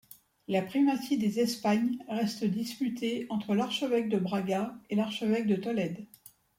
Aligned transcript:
La 0.47 0.63
primatie 0.63 1.19
des 1.19 1.41
Espagnes 1.41 1.99
reste 2.07 2.43
disputée 2.43 3.27
entre 3.29 3.53
l'archevêque 3.53 4.09
de 4.09 4.17
Braga 4.17 4.75
et 4.89 4.95
l'archevêque 4.95 5.45
de 5.45 5.57
Tolède. 5.57 6.07